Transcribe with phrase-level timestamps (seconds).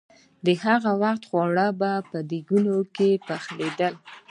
[0.45, 3.93] د هغه وخت خواړه به په دېګونو کې پخېدل.